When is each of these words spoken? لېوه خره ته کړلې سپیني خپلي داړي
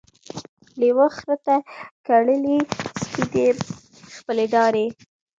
لېوه 0.79 1.07
خره 1.17 1.37
ته 1.45 1.55
کړلې 2.05 2.57
سپیني 3.01 3.49
خپلي 4.17 4.45
داړي 4.53 4.85